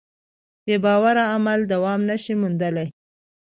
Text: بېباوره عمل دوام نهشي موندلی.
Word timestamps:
بېباوره 0.65 1.23
عمل 1.35 1.59
دوام 1.73 1.99
نهشي 2.09 2.33
موندلی. 2.41 2.87